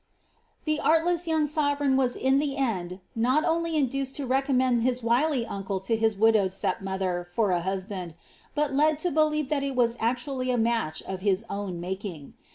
''»The 0.65 0.79
artless 0.79 1.27
young 1.27 1.45
sovereign 1.45 1.95
was 1.95 2.15
in 2.15 2.39
the 2.39 2.57
end 2.57 3.01
not 3.15 3.45
only 3.45 3.77
induced 3.77 4.15
to 4.15 4.25
re 4.25 4.41
commend 4.41 4.81
his 4.81 5.03
wily 5.03 5.45
uncle 5.45 5.79
to 5.81 5.95
his 5.95 6.15
widowed 6.15 6.53
step 6.53 6.81
mother 6.81 7.23
for 7.23 7.51
a 7.51 7.61
husband, 7.61 8.15
bal 8.55 8.69
led 8.71 8.97
to 8.97 9.11
believe 9.11 9.49
that 9.49 9.61
it 9.61 9.75
was 9.75 9.97
actually 9.99 10.49
a 10.49 10.57
match 10.57 11.03
of 11.03 11.21
his 11.21 11.45
own 11.51 11.79
making. 11.79 12.33